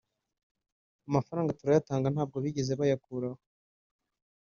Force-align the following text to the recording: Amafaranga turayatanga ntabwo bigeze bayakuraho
Amafaranga 1.09 1.55
turayatanga 1.59 2.07
ntabwo 2.13 2.37
bigeze 2.43 2.71
bayakuraho 2.79 3.39